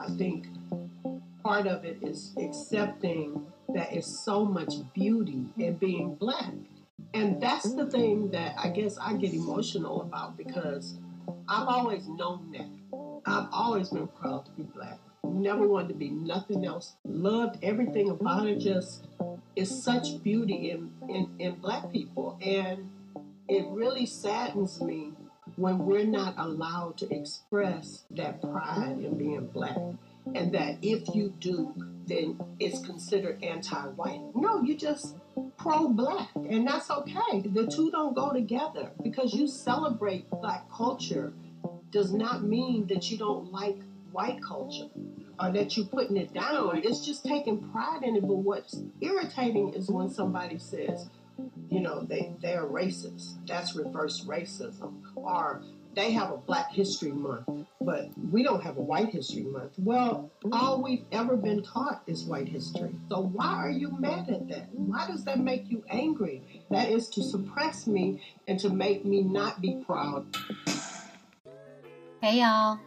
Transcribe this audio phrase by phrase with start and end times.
[0.00, 0.46] I think
[1.42, 6.52] part of it is accepting that it's so much beauty in being black.
[7.14, 10.94] And that's the thing that I guess I get emotional about because
[11.48, 13.00] I've always known that.
[13.26, 14.98] I've always been proud to be black.
[15.24, 16.94] Never wanted to be nothing else.
[17.04, 18.58] Loved everything about it.
[18.58, 19.06] Just
[19.56, 22.38] is such beauty in, in, in black people.
[22.40, 22.90] And
[23.48, 25.12] it really saddens me
[25.60, 29.76] when we're not allowed to express that pride in being black.
[30.34, 31.74] And that if you do,
[32.06, 34.20] then it's considered anti white.
[34.34, 35.16] No, you're just
[35.58, 37.42] pro black, and that's okay.
[37.44, 41.32] The two don't go together because you celebrate black culture
[41.90, 43.78] does not mean that you don't like
[44.12, 44.88] white culture
[45.38, 46.80] or that you're putting it down.
[46.84, 48.22] It's just taking pride in it.
[48.22, 51.08] But what's irritating is when somebody says,
[51.68, 53.46] you know, they, they're racist.
[53.46, 55.02] That's reverse racism.
[55.14, 55.62] Or
[55.94, 57.48] they have a Black History Month,
[57.80, 59.72] but we don't have a White History Month.
[59.76, 62.94] Well, all we've ever been taught is white history.
[63.08, 64.68] So why are you mad at that?
[64.72, 66.42] Why does that make you angry?
[66.70, 70.26] That is to suppress me and to make me not be proud.
[72.22, 72.78] Hey y'all,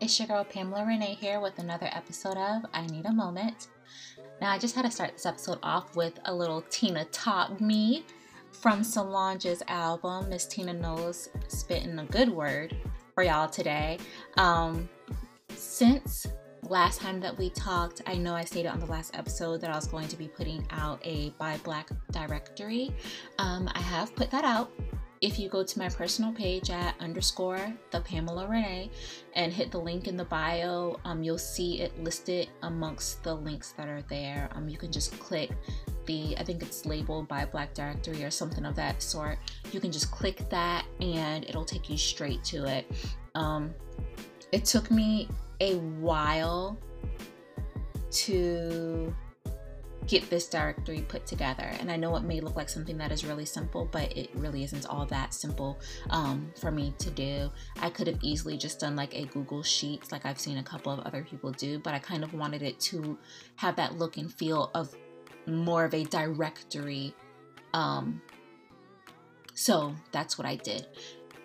[0.00, 3.68] it's your girl Pamela Renee here with another episode of I Need a Moment.
[4.40, 8.04] Now, I just had to start this episode off with a little Tina Taught Me
[8.52, 10.28] from Solange's album.
[10.28, 12.76] Miss Tina Knowles spitting a good word
[13.14, 13.98] for y'all today.
[14.36, 14.88] Um,
[15.50, 16.26] since
[16.62, 19.76] last time that we talked, I know I stated on the last episode that I
[19.76, 22.92] was going to be putting out a Buy Black directory.
[23.38, 24.70] Um, I have put that out
[25.20, 28.90] if you go to my personal page at underscore the Pamela Renee
[29.34, 33.72] and hit the link in the bio, um, you'll see it listed amongst the links
[33.72, 34.48] that are there.
[34.52, 35.50] Um, you can just click
[36.06, 39.38] the, I think it's labeled Buy Black Directory or something of that sort.
[39.72, 42.90] You can just click that and it'll take you straight to it.
[43.34, 43.74] Um,
[44.52, 45.28] it took me
[45.60, 46.78] a while
[48.10, 49.14] to
[50.06, 51.70] get this directory put together.
[51.80, 54.64] And I know it may look like something that is really simple, but it really
[54.64, 55.78] isn't all that simple
[56.10, 57.50] um, for me to do.
[57.80, 60.92] I could have easily just done like a Google Sheets, like I've seen a couple
[60.92, 63.18] of other people do, but I kind of wanted it to
[63.56, 64.94] have that look and feel of
[65.46, 67.14] more of a directory.
[67.74, 68.22] Um,
[69.54, 70.86] so that's what I did.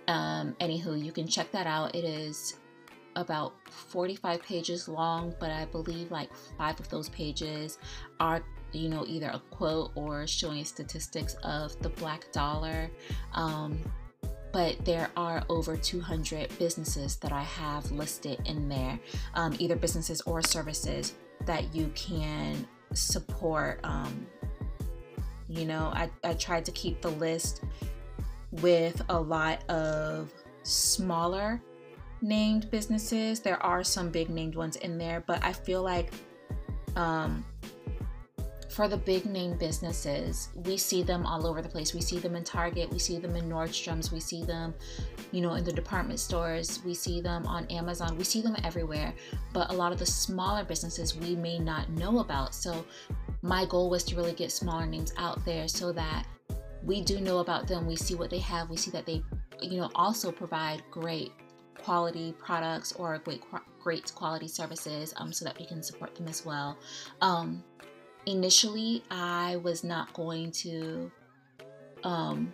[0.07, 1.95] Um, anywho, you can check that out.
[1.95, 2.59] It is
[3.15, 7.77] about 45 pages long, but I believe like five of those pages
[8.19, 12.89] are, you know, either a quote or showing statistics of the black dollar.
[13.33, 13.77] Um,
[14.51, 18.99] but there are over 200 businesses that I have listed in there,
[19.33, 21.13] um, either businesses or services
[21.45, 23.79] that you can support.
[23.83, 24.27] Um,
[25.49, 27.63] you know, I, I tried to keep the list
[28.61, 30.31] with a lot of
[30.61, 31.61] smaller
[32.23, 33.39] named businesses.
[33.39, 36.11] There are some big named ones in there, but I feel like
[36.95, 37.45] um,
[38.73, 41.93] for the big name businesses, we see them all over the place.
[41.93, 44.73] We see them in Target, we see them in Nordstrom's, we see them,
[45.31, 49.13] you know, in the department stores, we see them on Amazon, we see them everywhere.
[49.53, 52.55] But a lot of the smaller businesses we may not know about.
[52.55, 52.85] So
[53.43, 56.25] my goal was to really get smaller names out there so that
[56.83, 57.85] we do know about them.
[57.85, 58.69] We see what they have.
[58.69, 59.21] We see that they,
[59.61, 61.31] you know, also provide great
[61.83, 63.41] quality products or great
[63.81, 66.77] great quality services um, so that we can support them as well.
[67.21, 67.63] Um,
[68.25, 71.11] initially, I was not going to
[72.03, 72.53] um,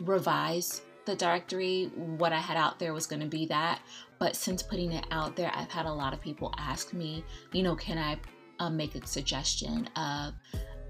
[0.00, 1.90] revise the directory.
[1.96, 3.80] What I had out there was going to be that.
[4.20, 7.62] But since putting it out there, I've had a lot of people ask me, you
[7.62, 8.16] know, can I
[8.60, 10.34] uh, make a suggestion of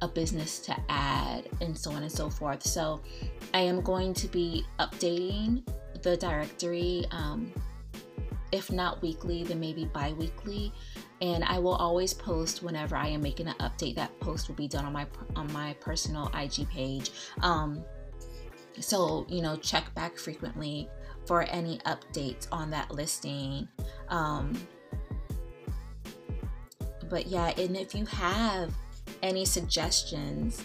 [0.03, 2.63] a business to add and so on and so forth.
[2.63, 3.01] So
[3.55, 5.63] I am going to be updating
[6.03, 7.53] the directory um,
[8.53, 10.73] if not weekly, then maybe bi weekly.
[11.21, 13.95] And I will always post whenever I am making an update.
[13.97, 15.07] That post will be done on my
[15.37, 17.11] on my personal IG page.
[17.43, 17.85] Um,
[18.79, 20.89] so you know, check back frequently
[21.27, 23.69] for any updates on that listing.
[24.09, 24.59] Um,
[27.09, 28.73] but yeah, and if you have
[29.23, 30.65] any suggestions,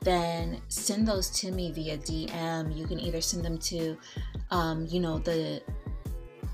[0.00, 2.76] then send those to me via DM.
[2.76, 3.96] You can either send them to,
[4.50, 5.62] um, you know, the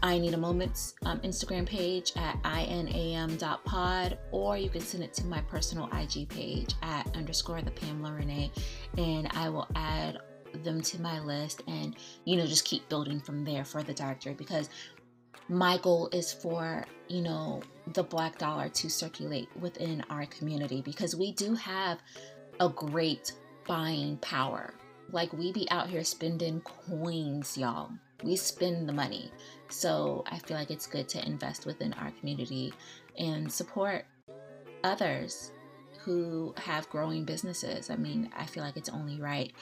[0.05, 5.25] I Need a Moment's um, Instagram page at inam.pod, or you can send it to
[5.25, 8.51] my personal IG page at underscore the Pamela Renee,
[8.99, 10.19] and I will add
[10.63, 11.97] them to my list and,
[12.27, 14.69] you know, just keep building from there for the directory because
[15.49, 17.63] my goal is for, you know,
[17.95, 21.99] the black dollar to circulate within our community because we do have
[22.61, 23.33] a great
[23.67, 24.75] buying power.
[25.13, 27.91] Like we be out here spending coins, y'all
[28.23, 29.31] we spend the money.
[29.69, 32.73] So I feel like it's good to invest within our community
[33.19, 34.05] and support
[34.83, 35.53] others
[36.01, 37.91] who have growing businesses.
[37.91, 39.53] I mean, I feel like it's only right.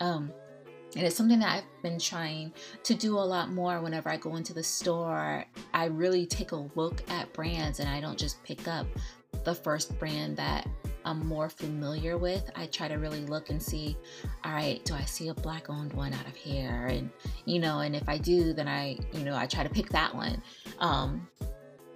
[0.00, 0.32] Um,
[0.96, 2.52] and it's something that I've been trying
[2.82, 5.44] to do a lot more whenever I go into the store.
[5.72, 8.86] I really take a look at brands and I don't just pick up
[9.44, 10.66] the first brand that
[11.04, 12.50] I'm more familiar with.
[12.56, 13.96] I try to really look and see,
[14.44, 16.86] all right, do I see a black owned one out of here?
[16.86, 17.10] And,
[17.44, 20.14] you know, and if I do, then I, you know, I try to pick that
[20.14, 20.42] one.
[20.78, 21.26] Um,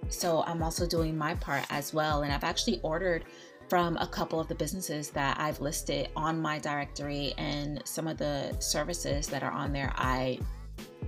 [0.09, 2.23] so I'm also doing my part as well.
[2.23, 3.25] And I've actually ordered
[3.69, 8.17] from a couple of the businesses that I've listed on my directory and some of
[8.17, 10.39] the services that are on there I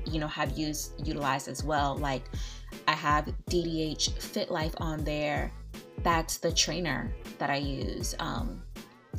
[0.06, 2.24] you know have used utilized as well like
[2.88, 5.52] I have DDH Fit Life on there
[6.04, 8.62] that's the trainer that I use um,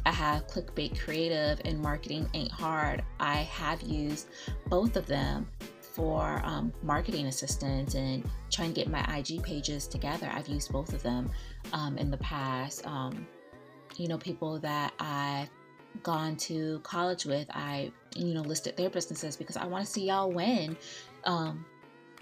[0.06, 4.28] I have Clickbait Creative and Marketing Ain't Hard I have used
[4.68, 5.48] both of them
[5.98, 10.30] for um, marketing assistance and trying to get my IG pages together.
[10.32, 11.28] I've used both of them
[11.72, 12.86] um, in the past.
[12.86, 13.26] Um,
[13.96, 15.50] you know, people that I've
[16.04, 20.06] gone to college with, I, you know, listed their businesses because I want to see
[20.06, 20.76] y'all win.
[21.24, 21.66] Um,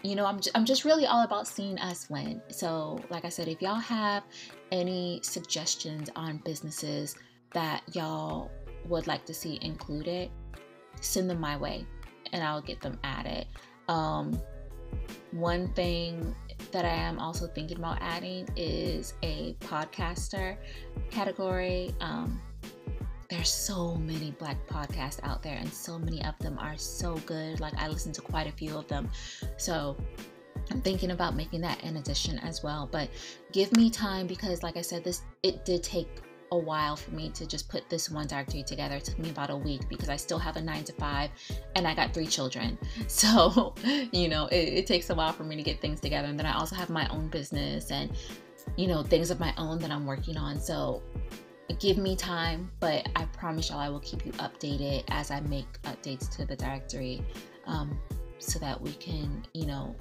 [0.03, 2.41] you know, I'm, I'm just really all about seeing us win.
[2.49, 4.25] So, like I said, if y'all have
[4.73, 7.17] any suggestions on businesses
[7.53, 8.51] that y'all
[8.89, 10.31] would like to see included,
[11.01, 11.87] send them my way
[12.33, 13.47] and I'll get them added.
[13.89, 14.41] Um,
[15.33, 16.35] one thing
[16.73, 20.57] that I am also thinking about adding is a podcaster
[21.11, 21.95] category.
[22.01, 22.41] Um,
[23.29, 27.59] there's so many black podcasts out there, and so many of them are so good.
[27.59, 29.11] Like, I listen to quite a few of them.
[29.57, 29.97] So,
[30.77, 32.87] I'm thinking about making that an addition as well.
[32.93, 33.09] But
[33.51, 36.21] give me time because, like I said, this it did take
[36.53, 38.97] a while for me to just put this one directory together.
[38.97, 41.31] It took me about a week because I still have a nine to five
[41.77, 42.77] and I got three children.
[43.09, 43.75] So,
[44.13, 46.29] you know, it, it, takes a while for me to get things together.
[46.29, 48.11] And then I also have my own business and,
[48.77, 50.61] you know, things of my own that I'm working on.
[50.61, 51.03] So,
[51.79, 55.81] give me time, but I promise y'all I will keep you updated as I make
[55.83, 57.23] updates to the directory
[57.67, 57.99] um,
[58.39, 59.97] so that we can, you know,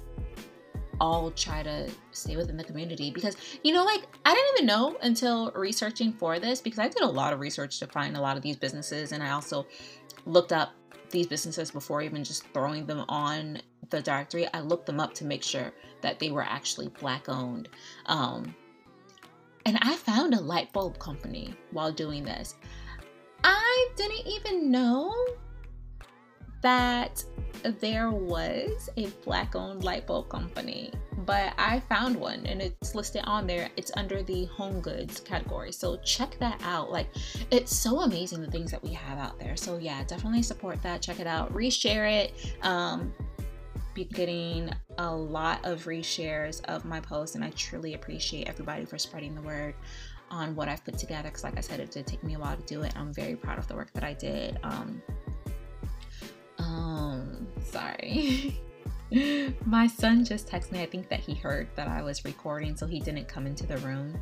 [1.00, 4.96] all try to stay within the community because you know like i didn't even know
[5.02, 8.36] until researching for this because i did a lot of research to find a lot
[8.36, 9.66] of these businesses and i also
[10.24, 10.72] looked up
[11.10, 13.60] these businesses before even just throwing them on
[13.90, 14.46] the directory.
[14.52, 17.68] I looked them up to make sure that they were actually black owned
[18.06, 18.54] um,
[19.64, 22.54] and i found a light bulb company while doing this.
[23.44, 25.14] I didn't even know
[26.62, 27.22] that
[27.80, 30.90] there was a black owned light bulb company,
[31.24, 33.68] but I found one and it's listed on there.
[33.76, 35.72] It's under the home goods category.
[35.72, 36.90] So check that out.
[36.90, 37.08] Like,
[37.50, 39.56] it's so amazing the things that we have out there.
[39.56, 41.02] So, yeah, definitely support that.
[41.02, 42.56] Check it out, reshare it.
[42.62, 43.12] Um,
[43.94, 48.98] be getting a lot of reshares of my posts, and I truly appreciate everybody for
[48.98, 49.74] spreading the word
[50.30, 51.30] on what I've put together.
[51.30, 52.94] Because, like I said, it did take me a while to do it.
[52.94, 54.58] I'm very proud of the work that I did.
[54.62, 55.02] Um, um,
[57.66, 58.60] sorry.
[59.64, 60.82] My son just texted me.
[60.82, 63.78] I think that he heard that I was recording, so he didn't come into the
[63.78, 64.18] room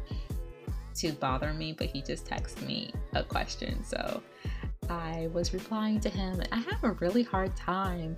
[0.96, 3.82] to bother me, but he just texted me a question.
[3.84, 4.22] So
[4.88, 6.42] I was replying to him.
[6.52, 8.16] I have a really hard time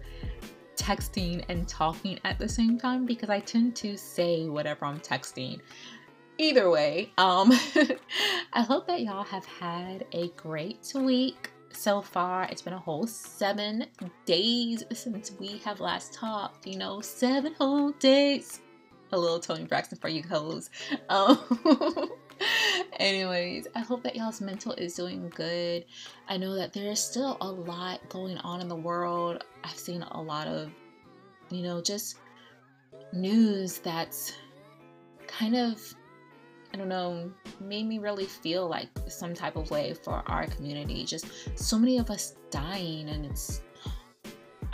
[0.77, 5.61] texting and talking at the same time because I tend to say whatever I'm texting.
[6.39, 7.51] Either way, um
[8.53, 12.45] I hope that y'all have had a great week so far.
[12.45, 13.87] It's been a whole seven
[14.25, 18.61] days since we have last talked, you know, seven whole days.
[19.13, 20.71] A little Toni Braxton for you hoes.
[21.09, 21.39] Um,
[22.99, 25.85] anyways, I hope that y'all's mental is doing good.
[26.29, 29.45] I know that there is still a lot going on in the world.
[29.65, 30.71] I've seen a lot of,
[31.51, 32.17] you know, just
[33.13, 34.33] news that's
[35.27, 35.81] kind of
[36.77, 41.07] I don't know, made me really feel like some type of way for our community.
[41.07, 41.25] Just
[41.59, 43.63] so many of us dying, and it's,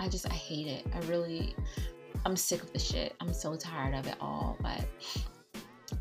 [0.00, 0.85] I just, I hate it.
[0.92, 1.54] I really,
[2.26, 3.14] I'm sick of the shit.
[3.21, 4.59] I'm so tired of it all.
[4.61, 4.85] But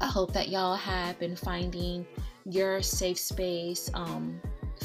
[0.01, 2.07] I hope that y'all have been finding
[2.45, 3.91] your safe space.
[3.93, 4.41] Um,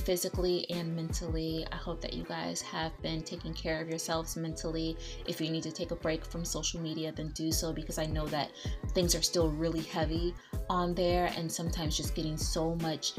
[0.06, 1.66] physically and mentally.
[1.72, 4.96] I hope that you guys have been taking care of yourselves mentally.
[5.26, 8.06] If you need to take a break from social media, then do so because I
[8.06, 8.52] know that
[8.94, 10.32] things are still really heavy
[10.70, 13.14] on there and sometimes just getting so much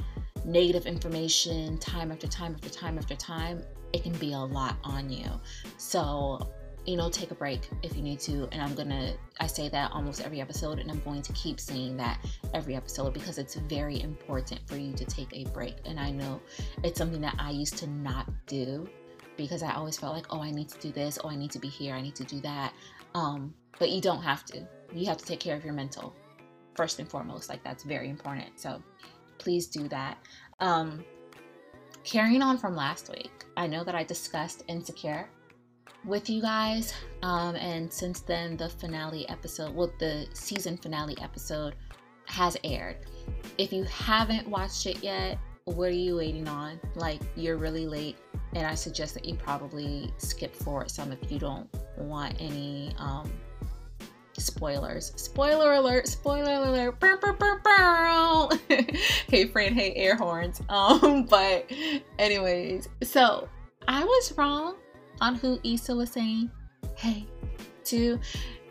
[0.46, 5.10] negative information time after time after time after time, it can be a lot on
[5.10, 5.30] you.
[5.76, 6.54] So
[6.88, 8.48] you know, take a break if you need to.
[8.52, 11.98] And I'm gonna, I say that almost every episode, and I'm going to keep saying
[11.98, 15.76] that every episode because it's very important for you to take a break.
[15.86, 16.42] And I know
[16.84, 18.88] it's something that I used to not do.
[19.38, 21.60] because I always felt like, oh, I need to do this, oh, I need to
[21.60, 22.74] be here, I need to do that.
[23.14, 24.68] Um, but you don't have to.
[24.94, 26.16] You have to take care of your mental
[26.76, 27.50] first and foremost.
[27.50, 28.60] Like that's very important.
[28.60, 28.82] So
[29.38, 30.18] please do that.
[30.60, 31.04] Um,
[32.04, 35.30] carrying on from last week, I know that I discussed Insecure
[36.08, 36.94] with you guys.
[37.22, 41.76] Um, and since then, the finale episode, well, the season finale episode
[42.26, 42.98] has aired.
[43.58, 46.80] If you haven't watched it yet, what are you waiting on?
[46.96, 48.18] Like, you're really late,
[48.54, 53.30] and I suggest that you probably skip forward some if you don't want any um,
[54.38, 55.12] spoilers.
[55.18, 56.08] Spoiler alert!
[56.08, 57.00] Spoiler alert!
[57.00, 57.60] Burr, burr, burr,
[59.28, 59.76] hey, friend.
[59.76, 60.62] Hey, air horns.
[60.70, 61.70] Um, but
[62.20, 63.50] anyways, so
[63.88, 64.76] I was wrong
[65.22, 66.50] on who Issa was saying.
[66.96, 67.26] Hey,
[67.86, 68.20] to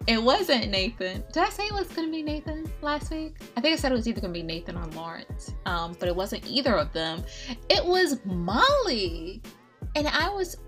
[0.06, 1.24] it wasn't Nathan.
[1.32, 3.36] Did I say it was gonna be Nathan last week?
[3.56, 5.52] I think I said it was either gonna be Nathan or Lawrence.
[5.64, 7.24] Um, but it wasn't either of them.
[7.68, 9.42] It was Molly.
[9.96, 10.58] And I was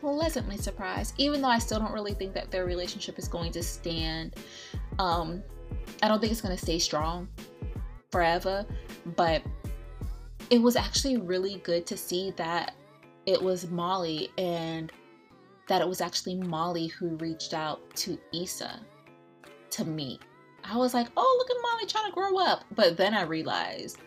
[0.00, 3.62] pleasantly surprised, even though I still don't really think that their relationship is going to
[3.62, 4.36] stand.
[4.98, 5.42] Um,
[6.02, 7.28] I don't think it's gonna stay strong
[8.12, 8.64] forever,
[9.16, 9.42] but
[10.50, 12.74] it was actually really good to see that
[13.26, 14.92] it was Molly and
[15.68, 18.80] that it was actually Molly who reached out to Issa
[19.70, 20.20] to meet.
[20.64, 22.64] I was like, oh, look at Molly trying to grow up.
[22.74, 23.98] But then I realized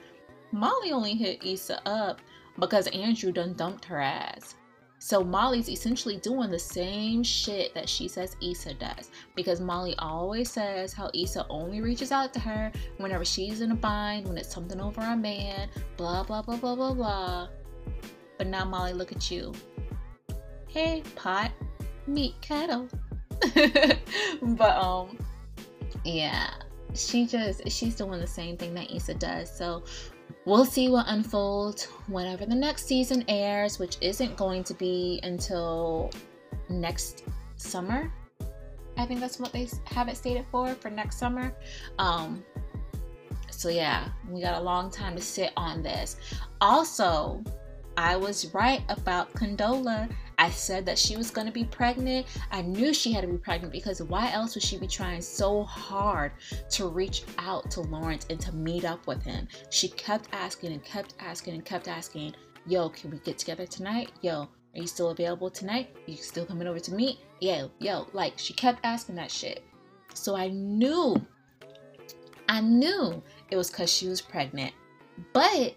[0.51, 2.21] Molly only hit Issa up
[2.59, 4.55] because Andrew done dumped her ass.
[4.99, 9.11] So Molly's essentially doing the same shit that she says Issa does.
[9.35, 13.75] Because Molly always says how Issa only reaches out to her whenever she's in a
[13.75, 17.47] bind, when it's something over a man, blah, blah, blah, blah, blah, blah.
[18.39, 19.53] But now, Molly, look at you.
[20.77, 21.51] Hey, pot,
[22.05, 22.87] meet kettle.
[24.43, 25.17] but, um,
[26.05, 26.51] yeah,
[26.93, 29.49] she just, she's doing the same thing that Issa does.
[29.49, 29.83] So,
[30.45, 36.11] we'll see what unfolds whenever the next season airs, which isn't going to be until
[36.69, 37.23] next
[37.55, 38.13] summer.
[38.97, 41.55] I think that's what they have it stated for for next summer.
[41.97, 42.45] Um,
[43.49, 46.17] so yeah, we got a long time to sit on this.
[46.61, 47.43] Also,
[47.97, 50.07] I was right about Condola.
[50.39, 52.27] I said that she was going to be pregnant.
[52.51, 55.63] I knew she had to be pregnant because why else would she be trying so
[55.63, 56.31] hard
[56.71, 59.47] to reach out to Lawrence and to meet up with him?
[59.71, 62.35] She kept asking and kept asking and kept asking,
[62.67, 64.11] Yo, can we get together tonight?
[64.21, 65.95] Yo, are you still available tonight?
[66.07, 67.19] Are you still coming over to meet?
[67.39, 69.63] Yo, yo, like she kept asking that shit.
[70.13, 71.15] So I knew,
[72.47, 74.73] I knew it was because she was pregnant.
[75.33, 75.73] But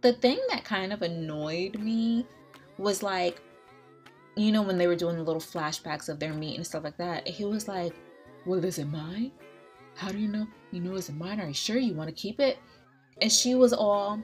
[0.00, 2.26] the thing that kind of annoyed me
[2.78, 3.42] was like,
[4.36, 6.98] you know, when they were doing the little flashbacks of their meet and stuff like
[6.98, 7.94] that, he was like,
[8.44, 9.32] Well, is it mine?
[9.94, 10.46] How do you know?
[10.72, 11.40] You know, is it mine?
[11.40, 12.58] Are you sure you want to keep it?
[13.22, 14.22] And she was all,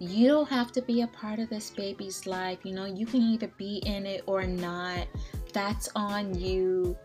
[0.00, 2.58] You don't have to be a part of this baby's life.
[2.64, 5.06] You know, you can either be in it or not.
[5.52, 6.96] That's on you.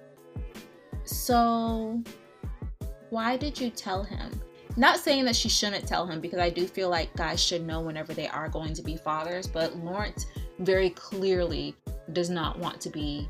[1.06, 2.02] So,
[3.12, 4.42] why did you tell him?
[4.76, 7.82] Not saying that she shouldn't tell him because I do feel like guys should know
[7.82, 10.26] whenever they are going to be fathers, but Lawrence
[10.60, 11.76] very clearly
[12.12, 13.30] does not want to be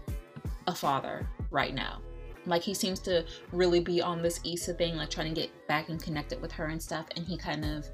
[0.67, 2.01] a father right now.
[2.45, 5.89] Like he seems to really be on this Issa thing, like trying to get back
[5.89, 7.05] and connected with her and stuff.
[7.15, 7.87] And he kind of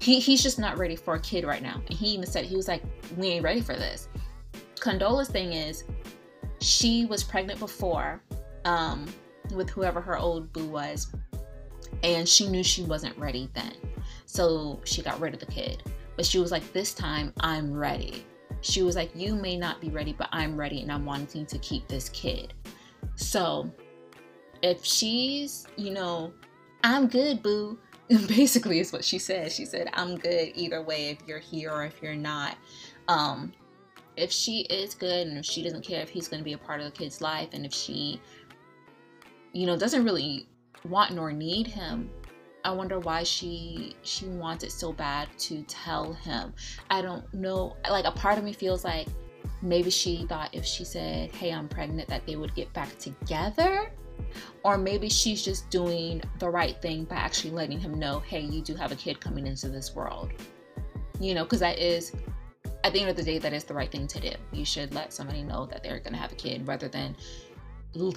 [0.00, 1.80] he he's just not ready for a kid right now.
[1.88, 2.82] And he even said he was like,
[3.16, 4.08] We ain't ready for this.
[4.78, 5.84] Condola's thing is
[6.60, 8.22] she was pregnant before,
[8.64, 9.06] um,
[9.54, 11.12] with whoever her old boo was,
[12.02, 13.74] and she knew she wasn't ready then.
[14.26, 15.82] So she got rid of the kid.
[16.16, 18.24] But she was like, This time I'm ready.
[18.66, 21.58] She was like, You may not be ready, but I'm ready and I'm wanting to
[21.58, 22.52] keep this kid.
[23.14, 23.70] So
[24.62, 26.32] if she's, you know,
[26.82, 27.78] I'm good, boo.
[28.08, 29.52] Basically, is what she said.
[29.52, 32.56] She said, I'm good either way if you're here or if you're not.
[33.08, 33.52] Um,
[34.16, 36.58] if she is good and if she doesn't care if he's going to be a
[36.58, 38.20] part of the kid's life and if she,
[39.52, 40.48] you know, doesn't really
[40.88, 42.10] want nor need him,
[42.66, 46.52] I wonder why she she wants it so bad to tell him.
[46.90, 47.76] I don't know.
[47.88, 49.06] Like a part of me feels like
[49.62, 53.92] maybe she thought if she said, "Hey, I'm pregnant," that they would get back together.
[54.64, 58.62] Or maybe she's just doing the right thing by actually letting him know, "Hey, you
[58.62, 60.32] do have a kid coming into this world."
[61.20, 62.10] You know, because that is
[62.82, 64.32] at the end of the day that is the right thing to do.
[64.50, 67.16] You should let somebody know that they're going to have a kid rather than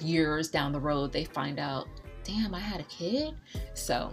[0.02, 1.88] years down the road they find out
[2.24, 3.34] damn, I had a kid.
[3.74, 4.12] So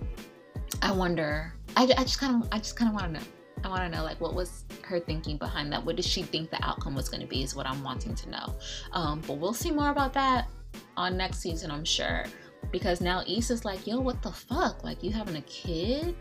[0.82, 1.54] I wonder.
[1.76, 3.26] I, just kind of, I just kind of want to know.
[3.64, 5.84] I want to know like what was her thinking behind that.
[5.84, 7.44] What did she think the outcome was going to be?
[7.44, 8.56] Is what I'm wanting to know.
[8.94, 10.48] Um, but we'll see more about that
[10.96, 12.26] on next season, I'm sure.
[12.72, 14.84] Because now Issa's like, yo, what the fuck?
[14.84, 16.16] Like you having a kid?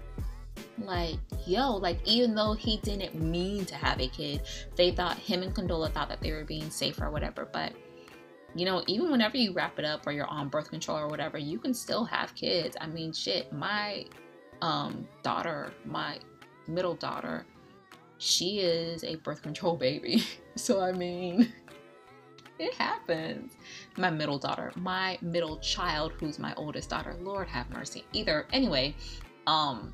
[0.78, 1.16] Like,
[1.47, 4.43] yo, like even though he didn't mean to have a kid,
[4.75, 7.49] they thought him and Condola thought that they were being safe or whatever.
[7.52, 7.73] But
[8.57, 11.37] you know, even whenever you wrap it up or you're on birth control or whatever,
[11.37, 12.77] you can still have kids.
[12.81, 14.07] I mean, shit, my
[14.63, 16.19] um daughter, my
[16.67, 17.45] middle daughter,
[18.19, 20.25] she is a birth control baby.
[20.55, 21.53] so I mean,
[22.59, 23.57] it happens.
[23.99, 28.05] My middle daughter, my middle child, who's my oldest daughter, Lord have mercy.
[28.15, 28.95] Either anyway,
[29.47, 29.93] um,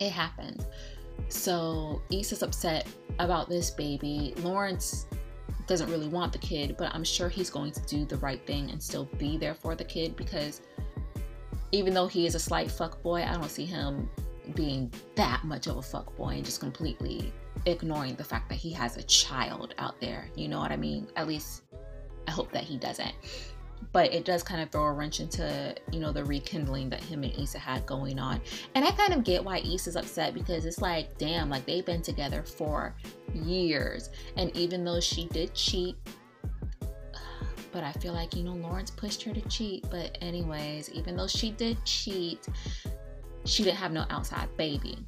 [0.00, 0.66] it happened.
[1.28, 2.86] So Issa's upset
[3.18, 4.34] about this baby.
[4.38, 5.06] Lawrence
[5.66, 8.70] doesn't really want the kid, but I'm sure he's going to do the right thing
[8.70, 10.60] and still be there for the kid because
[11.72, 14.08] even though he is a slight fuck boy, I don't see him
[14.54, 17.32] being that much of a fuck boy and just completely
[17.66, 20.28] ignoring the fact that he has a child out there.
[20.36, 21.08] You know what I mean?
[21.16, 21.62] At least
[22.28, 23.14] I hope that he doesn't.
[23.92, 27.22] But it does kind of throw a wrench into, you know, the rekindling that him
[27.22, 28.40] and Issa had going on.
[28.74, 32.02] And I kind of get why Issa's upset because it's like, damn, like they've been
[32.02, 32.94] together for
[33.32, 34.10] years.
[34.36, 35.96] And even though she did cheat,
[37.72, 39.86] but I feel like, you know, Lawrence pushed her to cheat.
[39.90, 42.46] But, anyways, even though she did cheat,
[43.44, 44.98] she didn't have no outside baby.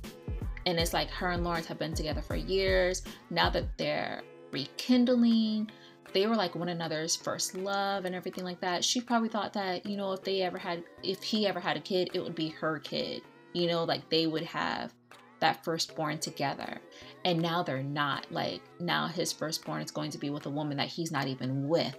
[0.67, 3.03] And it's like her and Lawrence have been together for years.
[3.31, 5.71] Now that they're rekindling,
[6.17, 8.83] they were like one another's first love and everything like that.
[8.83, 11.81] She probably thought that, you know, if they ever had, if he ever had a
[11.81, 13.21] kid, it would be her kid.
[13.53, 14.95] You know, like they would have
[15.41, 16.81] that firstborn together.
[17.27, 18.33] And now they're not.
[18.33, 21.69] Like now his firstborn is going to be with a woman that he's not even
[21.69, 21.99] with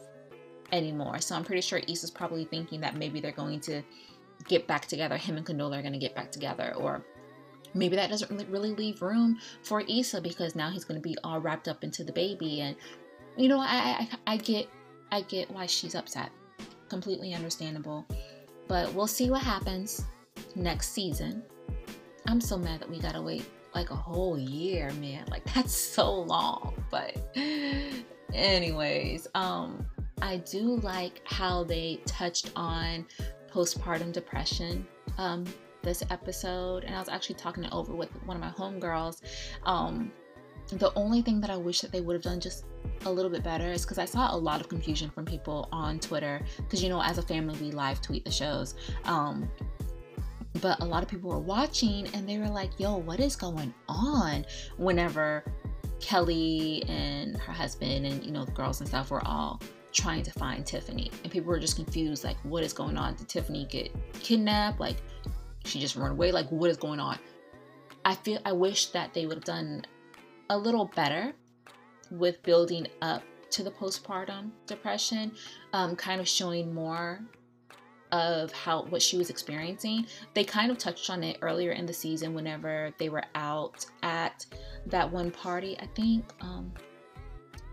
[0.71, 1.19] anymore.
[1.21, 3.83] So I'm pretty sure Issa's probably thinking that maybe they're going to
[4.47, 5.17] get back together.
[5.17, 7.05] Him and Condola are going to get back together or
[7.75, 11.39] maybe that doesn't really, leave room for Issa because now he's going to be all
[11.39, 12.75] wrapped up into the baby and
[13.37, 13.65] you know I,
[14.27, 14.67] I I get
[15.11, 16.31] I get why she's upset.
[16.89, 18.05] Completely understandable.
[18.67, 20.05] But we'll see what happens
[20.55, 21.43] next season.
[22.27, 25.25] I'm so mad that we gotta wait like a whole year man.
[25.29, 27.15] Like that's so long but
[28.33, 29.85] anyways um
[30.21, 33.05] I do like how they touched on
[33.51, 34.85] postpartum depression
[35.17, 35.45] um
[35.87, 39.21] this episode, and I was actually talking it over with one of my homegirls.
[39.63, 40.11] Um,
[40.69, 42.65] the only thing that I wish that they would have done just
[43.05, 45.99] a little bit better is because I saw a lot of confusion from people on
[45.99, 46.41] Twitter.
[46.57, 48.75] Because you know, as a family, we live tweet the shows.
[49.05, 49.49] Um,
[50.61, 53.73] but a lot of people were watching and they were like, yo, what is going
[53.87, 54.45] on?
[54.77, 55.43] Whenever
[55.99, 59.61] Kelly and her husband and you know the girls and stuff were all
[59.93, 63.15] trying to find Tiffany, and people were just confused, like, what is going on?
[63.15, 64.79] Did Tiffany get kidnapped?
[64.79, 64.97] Like,
[65.65, 66.31] she just run away?
[66.31, 67.17] Like, what is going on?
[68.05, 69.85] I feel I wish that they would have done
[70.49, 71.33] a little better
[72.11, 75.31] with building up to the postpartum depression,
[75.73, 77.19] um, kind of showing more
[78.11, 80.05] of how what she was experiencing.
[80.33, 84.45] They kind of touched on it earlier in the season whenever they were out at
[84.85, 85.77] that one party.
[85.79, 86.71] I think um,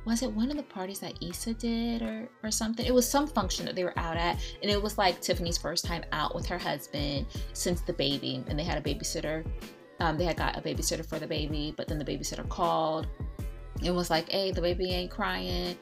[0.05, 2.85] was it one of the parties that Issa did or or something?
[2.85, 5.85] It was some function that they were out at, and it was like Tiffany's first
[5.85, 9.45] time out with her husband since the baby, and they had a babysitter.
[10.05, 13.07] Um, they had got a babysitter for the baby, but then the babysitter called
[13.83, 15.79] and was like, "Hey, the baby ain't crying."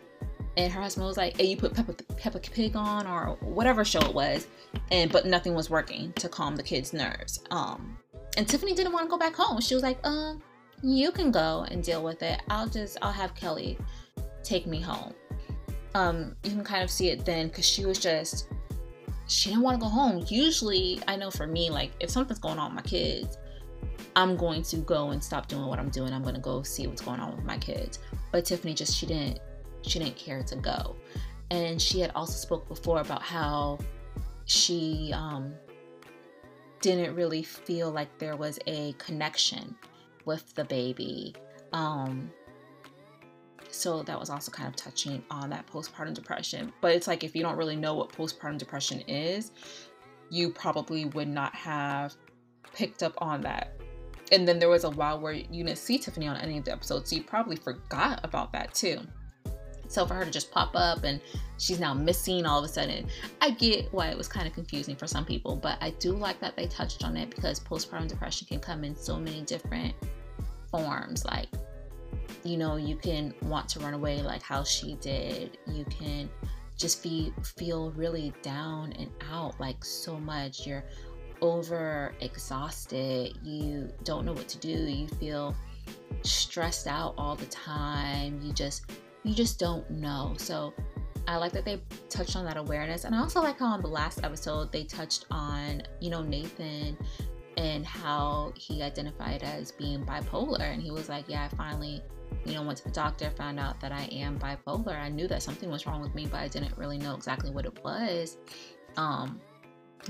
[0.57, 3.99] And her husband was like, "Hey, you put Peppa, Peppa Pig on or whatever show
[3.99, 4.47] it was,"
[4.93, 7.43] and but nothing was working to calm the kids' nerves.
[7.51, 7.99] Um,
[8.37, 9.61] and Tiffany didn't want to go back home.
[9.61, 10.41] She was like, "Um,
[10.85, 12.43] you can go and deal with it.
[12.49, 13.77] I'll just I'll have Kelly
[14.45, 15.15] take me home.
[15.97, 18.47] Um, you can kind of see it then because she was just,
[19.27, 20.25] she didn't want to go home.
[20.29, 23.37] Usually, I know for me, like if something's going on with my kids,
[24.15, 26.13] I'm going to go and stop doing what I'm doing.
[26.13, 27.99] I'm going to go see what's going on with my kids.
[28.31, 29.39] But Tiffany just, she didn't,
[29.83, 30.97] she didn't care to go.
[31.51, 33.79] And she had also spoke before about how
[34.45, 35.55] she um,
[36.81, 39.75] didn't really feel like there was a connection
[40.25, 41.35] with the baby.
[41.73, 42.31] Um,
[43.71, 46.73] so that was also kind of touching on that postpartum depression.
[46.81, 49.53] But it's like if you don't really know what postpartum depression is,
[50.31, 52.15] you probably would not have
[52.75, 53.81] picked up on that.
[54.31, 56.73] And then there was a while where you didn't see Tiffany on any of the
[56.73, 59.01] episodes, so you probably forgot about that too.
[59.89, 61.21] So for her to just pop up and
[61.59, 63.09] she's now missing all of a sudden,
[63.43, 66.41] I get why it was kind of confusing for some people, but I do like
[66.41, 69.95] that they touched on it because postpartum depression can come in so many different
[70.71, 71.27] forms.
[71.27, 71.49] Like
[72.45, 76.29] you know you can want to run away like how she did you can
[76.77, 80.85] just be feel really down and out like so much you're
[81.43, 85.55] over exhausted you don't know what to do you feel
[86.23, 88.91] stressed out all the time you just
[89.25, 90.73] you just don't know so
[91.27, 93.89] i like that they touched on that awareness and i also like how on the
[93.89, 96.97] last episode they touched on you know nathan
[97.57, 100.73] and how he identified as being bipolar.
[100.73, 102.03] And he was like, Yeah, I finally,
[102.45, 104.99] you know, went to the doctor, found out that I am bipolar.
[104.99, 107.65] I knew that something was wrong with me, but I didn't really know exactly what
[107.65, 108.39] it was.
[108.97, 109.41] Um,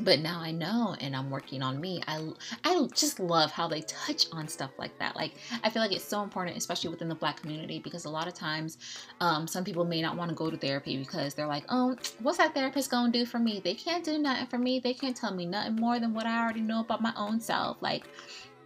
[0.00, 2.02] but now I know and I'm working on me.
[2.06, 2.26] I
[2.64, 5.16] I just love how they touch on stuff like that.
[5.16, 8.26] Like I feel like it's so important, especially within the black community, because a lot
[8.26, 8.78] of times
[9.20, 12.38] um, some people may not want to go to therapy because they're like, oh, what's
[12.38, 13.60] that therapist gonna do for me?
[13.62, 14.80] They can't do nothing for me.
[14.80, 17.76] They can't tell me nothing more than what I already know about my own self.
[17.80, 18.04] Like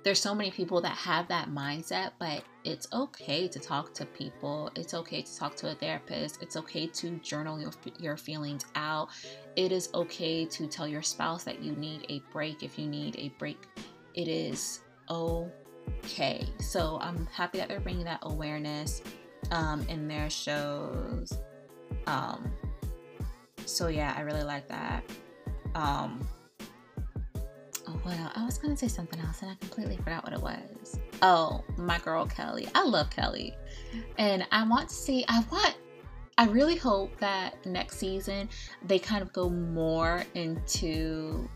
[0.07, 4.71] there's so many people that have that mindset, but it's okay to talk to people.
[4.77, 6.41] It's okay to talk to a therapist.
[6.41, 9.09] It's okay to journal your, your feelings out.
[9.57, 13.17] It is okay to tell your spouse that you need a break if you need
[13.19, 13.67] a break.
[14.15, 16.47] It is okay.
[16.61, 19.03] So I'm happy that they're bringing that awareness
[19.51, 21.37] um, in their shows.
[22.07, 22.53] Um,
[23.65, 25.03] so yeah, I really like that.
[25.75, 26.25] Um,
[27.89, 30.99] Oh, well, I was gonna say something else and I completely forgot what it was.
[31.23, 32.69] Oh, my girl Kelly.
[32.75, 33.55] I love Kelly.
[34.19, 35.77] And I want to see, I want,
[36.39, 38.49] I really hope that next season
[38.85, 41.49] they kind of go more into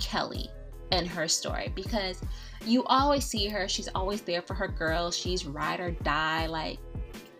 [0.00, 0.50] Kelly
[0.92, 2.20] and her story because
[2.64, 3.68] you always see her.
[3.68, 5.16] She's always there for her girls.
[5.16, 6.46] She's ride or die.
[6.46, 6.78] Like,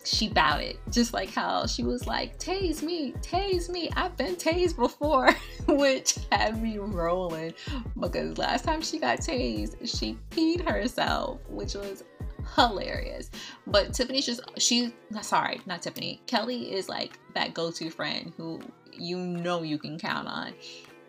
[0.03, 4.35] she bowed it just like how she was like tase me tase me i've been
[4.35, 5.31] tased before
[5.67, 7.53] which had me rolling
[7.99, 12.03] because last time she got tased she peed herself which was
[12.55, 13.29] hilarious.
[13.65, 18.59] But tiffany's just she sorry not tiffany kelly is like that go-to friend who
[18.91, 20.53] you know you can count on.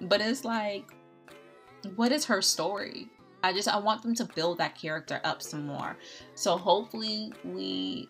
[0.03, 0.85] But it's like
[1.95, 3.09] what is her story?
[3.43, 5.97] I just I want them to build that character up some more.
[6.35, 8.09] So hopefully we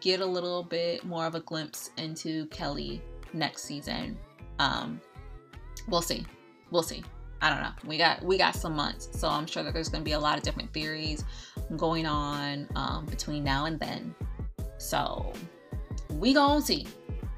[0.00, 4.18] get a little bit more of a glimpse into Kelly next season.
[4.58, 5.00] Um,
[5.88, 6.26] we'll see.
[6.70, 7.02] We'll see.
[7.40, 7.72] I don't know.
[7.84, 10.18] We got we got some months, so I'm sure that there's going to be a
[10.18, 11.24] lot of different theories
[11.76, 14.14] going on um, between now and then.
[14.78, 15.32] So
[16.10, 16.86] we gonna see.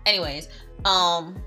[0.07, 0.49] Anyways,
[0.85, 1.43] um,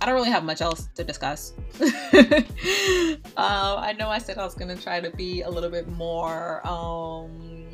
[0.00, 1.54] I don't really have much else to discuss.
[1.80, 6.66] um, I know I said I was gonna try to be a little bit more
[6.66, 7.64] um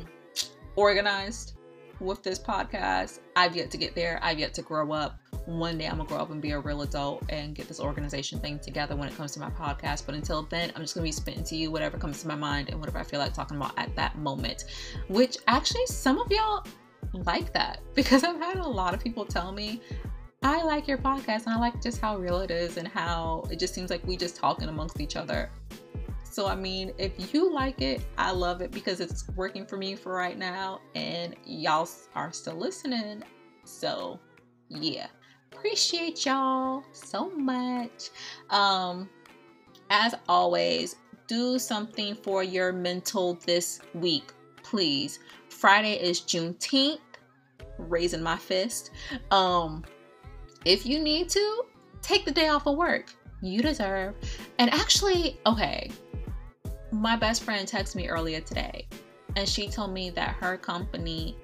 [0.75, 1.53] organized
[2.01, 3.19] with this podcast.
[3.35, 4.19] I've yet to get there.
[4.21, 5.19] I've yet to grow up.
[5.45, 8.39] One day I'm gonna grow up and be a real adult and get this organization
[8.39, 10.05] thing together when it comes to my podcast.
[10.05, 12.69] But until then, I'm just gonna be spitting to you whatever comes to my mind
[12.69, 14.65] and whatever I feel like talking about at that moment.
[15.07, 16.65] Which actually, some of y'all
[17.13, 19.81] like that because I've had a lot of people tell me
[20.43, 23.59] I like your podcast and I like just how real it is and how it
[23.59, 25.51] just seems like we just talking amongst each other.
[26.31, 29.95] So, I mean, if you like it, I love it because it's working for me
[29.95, 33.21] for right now, and y'all are still listening.
[33.65, 34.17] So,
[34.69, 35.07] yeah,
[35.51, 38.11] appreciate y'all so much.
[38.49, 39.09] Um,
[39.89, 40.95] as always,
[41.27, 44.31] do something for your mental this week,
[44.63, 45.19] please.
[45.49, 46.99] Friday is Juneteenth,
[47.77, 48.91] raising my fist.
[49.31, 49.83] Um,
[50.63, 51.63] if you need to,
[52.01, 53.13] take the day off of work.
[53.41, 54.15] You deserve.
[54.59, 55.91] And actually, okay,
[56.91, 58.87] my best friend texted me earlier today
[59.35, 61.37] and she told me that her company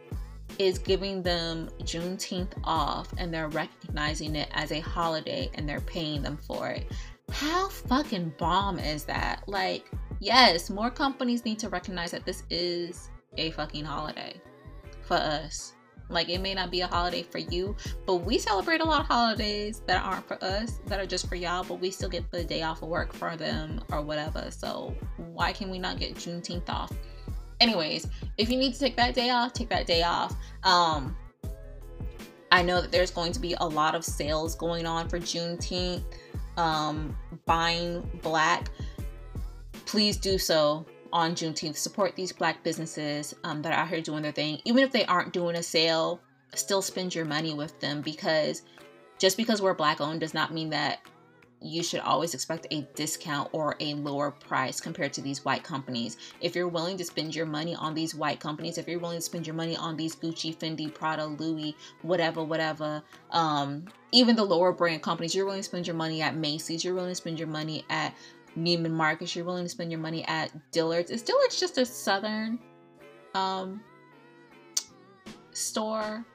[0.60, 6.22] is giving them Juneteenth off and they're recognizing it as a holiday and they're paying
[6.22, 6.92] them for it.
[7.32, 9.44] How fucking bomb is that?
[9.48, 14.40] Like, yes, more companies need to recognize that this is a fucking holiday
[15.02, 15.74] for us.
[16.10, 19.08] Like, it may not be a holiday for you, but we celebrate a lot of
[19.08, 22.44] holidays that aren't for us, that are just for y'all, but we still get the
[22.44, 24.50] day off of work for them or whatever.
[24.52, 26.92] So, why can we not get Juneteenth off?
[27.60, 30.36] Anyways, if you need to take that day off, take that day off.
[30.64, 31.16] Um,
[32.52, 36.04] I know that there's going to be a lot of sales going on for Juneteenth.
[36.56, 37.16] Um,
[37.46, 38.70] buying black,
[39.86, 41.78] please do so on Juneteenth.
[41.78, 44.60] Support these black businesses um, that are out here doing their thing.
[44.66, 46.20] Even if they aren't doing a sale,
[46.56, 48.64] still spend your money with them because
[49.18, 51.00] just because we're black owned does not mean that
[51.62, 56.18] you should always expect a discount or a lower price compared to these white companies.
[56.40, 59.24] If you're willing to spend your money on these white companies, if you're willing to
[59.24, 64.72] spend your money on these Gucci, Fendi, Prada, Louis, whatever, whatever, um, even the lower
[64.72, 67.48] brand companies, you're willing to spend your money at Macy's, you're willing to spend your
[67.48, 68.14] money at
[68.58, 71.12] Neiman Marcus, you're willing to spend your money at Dillard's.
[71.12, 72.60] Is Dillard's just a southern
[73.36, 73.82] um,
[75.52, 76.26] store?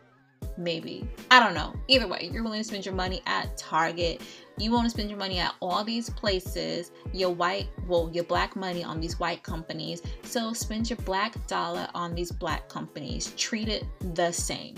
[0.56, 1.08] Maybe.
[1.30, 1.74] I don't know.
[1.88, 4.20] Either way, you're willing to spend your money at Target.
[4.58, 8.54] You want to spend your money at all these places, your white, well, your black
[8.54, 10.02] money on these white companies.
[10.22, 13.32] So spend your black dollar on these black companies.
[13.36, 14.74] Treat it the same.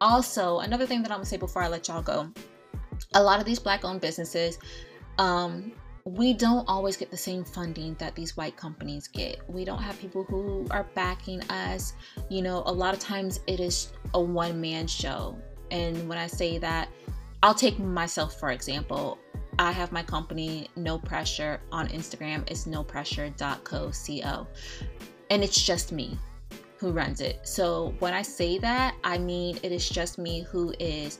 [0.00, 2.30] Also, another thing that I'm gonna say before I let y'all go
[3.14, 4.58] a lot of these black owned businesses
[5.18, 5.72] um,
[6.04, 9.38] we don't always get the same funding that these white companies get.
[9.48, 11.94] We don't have people who are backing us.
[12.28, 15.36] You know, a lot of times it is a one man show.
[15.70, 16.88] And when I say that,
[17.42, 19.18] I'll take myself for example.
[19.58, 22.50] I have my company, No Pressure, on Instagram.
[22.50, 24.46] It's nopressure.co.
[25.28, 26.18] And it's just me
[26.78, 27.40] who runs it.
[27.46, 31.18] So when I say that, I mean it is just me who is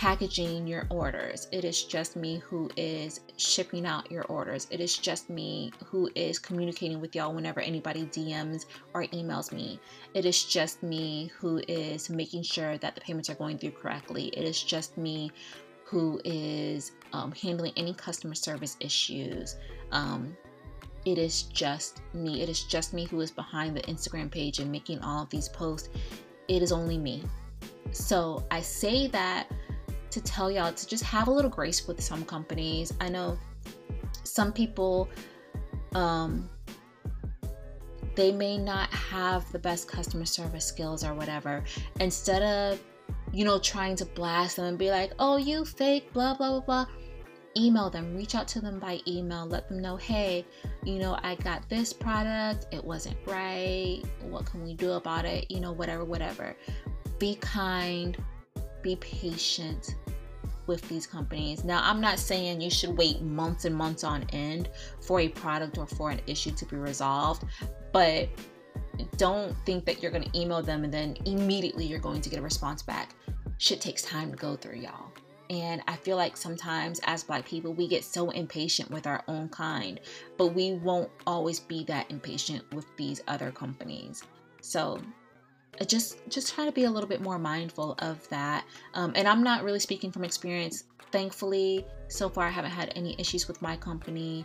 [0.00, 1.46] packaging your orders.
[1.52, 4.66] It is just me who is shipping out your orders.
[4.70, 9.78] It is just me who is communicating with y'all whenever anybody DMs or emails me.
[10.14, 14.28] It is just me who is making sure that the payments are going through correctly.
[14.28, 15.32] It is just me
[15.84, 19.56] who is um, handling any customer service issues.
[19.92, 20.34] Um,
[21.04, 22.40] it is just me.
[22.40, 25.50] It is just me who is behind the Instagram page and making all of these
[25.50, 25.90] posts.
[26.48, 27.22] It is only me.
[27.92, 29.50] So I say that
[30.10, 32.92] to tell y'all to just have a little grace with some companies.
[33.00, 33.38] I know
[34.24, 35.08] some people
[35.94, 36.48] um
[38.14, 41.64] they may not have the best customer service skills or whatever.
[42.00, 42.82] Instead of,
[43.32, 46.60] you know, trying to blast them and be like, oh, you fake, blah, blah, blah,
[46.60, 46.86] blah,
[47.56, 50.44] email them, reach out to them by email, let them know, hey,
[50.84, 55.50] you know, I got this product, it wasn't right, what can we do about it,
[55.50, 56.56] you know, whatever, whatever.
[57.18, 58.16] Be kind,
[58.82, 59.94] be patient
[60.66, 61.64] with these companies.
[61.64, 65.78] Now, I'm not saying you should wait months and months on end for a product
[65.78, 67.44] or for an issue to be resolved,
[67.92, 68.28] but
[69.16, 72.38] don't think that you're going to email them and then immediately you're going to get
[72.38, 73.14] a response back.
[73.58, 75.10] Shit takes time to go through, y'all.
[75.50, 79.48] And I feel like sometimes as Black people, we get so impatient with our own
[79.48, 79.98] kind,
[80.38, 84.22] but we won't always be that impatient with these other companies.
[84.60, 85.00] So
[85.86, 88.64] just just try to be a little bit more mindful of that.
[88.94, 90.84] Um, and i'm not really speaking from experience.
[91.12, 94.44] Thankfully so far i haven't had any issues with my company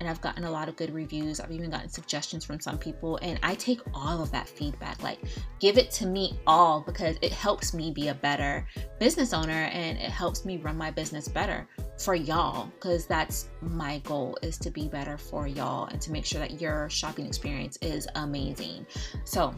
[0.00, 1.38] and i've gotten a lot of good reviews.
[1.38, 5.20] I've even gotten suggestions from some people and i take all of that feedback like
[5.60, 8.66] give it to me all because it helps me be a better
[8.98, 11.68] business owner and it helps me run my business better
[12.02, 16.24] for y'all because that's my goal is to be better for y'all and to make
[16.24, 18.86] sure that your shopping experience is amazing.
[19.24, 19.54] So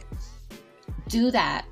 [1.09, 1.67] do that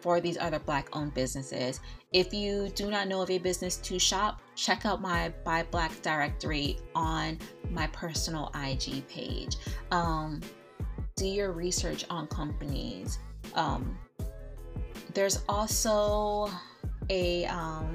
[0.00, 1.80] for these other black owned businesses.
[2.12, 6.00] If you do not know of a business to shop, check out my Buy Black
[6.02, 7.38] directory on
[7.70, 9.56] my personal IG page.
[9.90, 10.40] Um,
[11.16, 13.18] do your research on companies.
[13.54, 13.98] Um,
[15.14, 16.50] there's also
[17.10, 17.94] a um,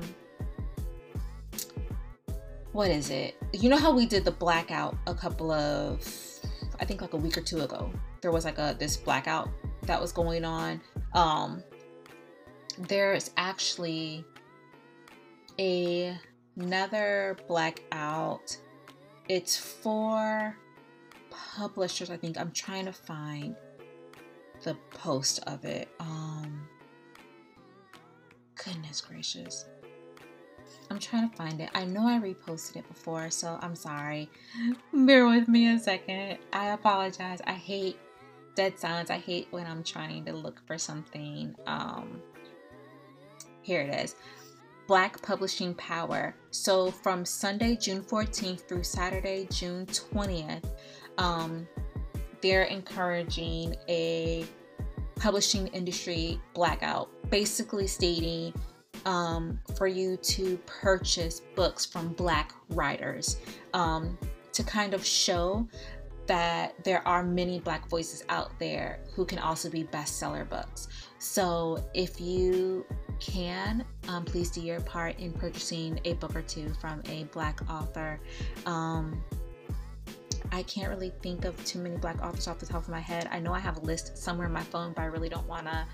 [2.74, 3.36] what is it?
[3.54, 6.06] You know how we did the blackout a couple of
[6.80, 7.92] I think like a week or two ago.
[8.22, 9.50] There was like a this blackout
[9.88, 10.82] that was going on.
[11.14, 11.64] Um,
[12.78, 14.26] there's actually
[15.60, 16.18] a,
[16.56, 18.58] another blackout.
[19.30, 20.56] It's for
[21.56, 22.38] publishers, I think.
[22.38, 23.56] I'm trying to find
[24.64, 25.90] the post of it.
[26.00, 26.68] Um,
[28.56, 29.66] goodness gracious.
[30.90, 31.70] I'm trying to find it.
[31.74, 34.30] I know I reposted it before, so I'm sorry.
[34.94, 36.38] Bear with me a second.
[36.52, 37.40] I apologize.
[37.48, 37.98] I hate
[38.56, 39.10] dead silence.
[39.10, 41.56] I hate when I'm trying to look for something.
[41.66, 42.22] Um,
[43.62, 44.16] here it is.
[44.88, 46.36] Black Publishing Power.
[46.52, 50.66] So from Sunday, June 14th through Saturday, June 20th,
[51.18, 51.68] um,
[52.42, 54.46] they're encouraging a
[55.16, 58.54] publishing industry blackout, basically stating
[59.06, 63.38] um, for you to purchase books from Black writers
[63.74, 64.18] um,
[64.52, 65.68] to kind of show
[66.28, 70.88] that there are many Black voices out there who can also be bestseller books.
[71.20, 72.86] So if you
[73.20, 77.60] can, um, please do your part in purchasing a book or two from a Black
[77.70, 78.20] author.
[78.66, 79.24] Um,
[80.52, 83.28] I can't really think of too many Black authors off the top of my head.
[83.32, 85.66] I know I have a list somewhere in my phone, but I really don't want
[85.66, 85.86] to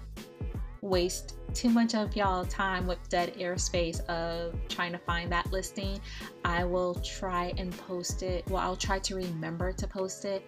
[0.81, 5.99] waste too much of y'all time with dead airspace of trying to find that listing.
[6.45, 8.47] I will try and post it.
[8.49, 10.45] Well, I'll try to remember to post it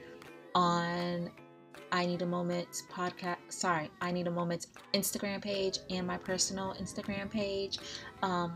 [0.56, 1.30] on
[1.92, 3.38] I Need a Moment podcast.
[3.50, 7.80] Sorry, I Need a Moment Instagram page and my personal Instagram page,
[8.22, 8.54] um,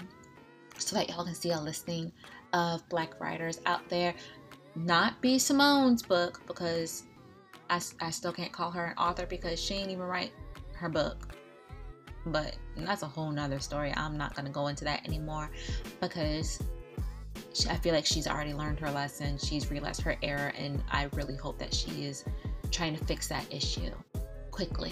[0.78, 2.12] so that y'all can see a listing
[2.54, 4.14] of Black writers out there.
[4.76, 5.38] Not B.
[5.38, 7.04] Simone's book because
[7.70, 10.32] I, I still can't call her an author because she ain't even write
[10.76, 11.35] her book
[12.26, 13.94] but that's a whole nother story.
[13.96, 15.50] I'm not going to go into that anymore
[16.02, 16.60] because
[17.70, 19.38] I feel like she's already learned her lesson.
[19.38, 22.26] She's realized her error, and I really hope that she is
[22.72, 23.92] trying to fix that issue
[24.52, 24.92] quickly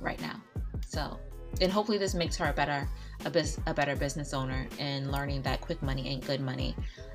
[0.00, 0.42] right now.
[0.86, 1.18] So
[1.60, 2.88] and hopefully this makes her a better
[3.24, 6.74] a, bis- a better business owner and learning that quick money ain't good money.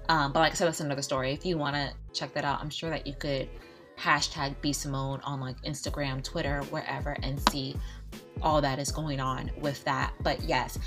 [0.10, 1.34] Um, but like I said, that's another story.
[1.34, 3.50] If you want to check that out, I'm sure that you could
[3.98, 7.76] hashtag B Simone on like Instagram, Twitter, wherever, and see
[8.42, 10.14] all that is going on with that.
[10.22, 10.78] But yes,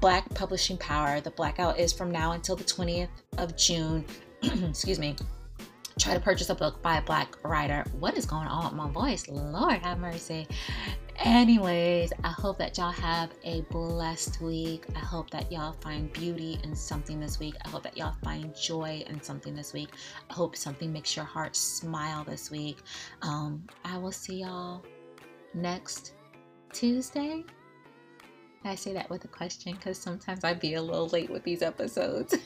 [0.00, 1.20] Black Publishing Power.
[1.20, 4.04] The blackout is from now until the 20th of June.
[4.42, 5.16] Excuse me.
[5.98, 7.84] Try to purchase a book by a black writer.
[7.98, 9.26] What is going on with my voice?
[9.28, 10.46] Lord have mercy.
[11.20, 14.86] Anyways, I hope that y'all have a blessed week.
[14.94, 17.56] I hope that y'all find beauty in something this week.
[17.64, 19.88] I hope that y'all find joy in something this week.
[20.30, 22.78] I hope something makes your heart smile this week.
[23.22, 24.84] Um, I will see y'all
[25.54, 26.12] next
[26.72, 27.44] Tuesday.
[28.64, 31.62] I say that with a question because sometimes I be a little late with these
[31.62, 32.36] episodes.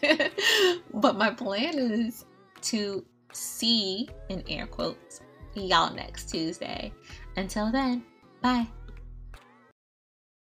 [0.95, 2.25] but my plan is
[2.63, 3.05] to
[3.35, 5.21] see, in air quotes,
[5.55, 6.91] y'all next Tuesday.
[7.37, 8.05] Until then,
[8.43, 8.67] Bye.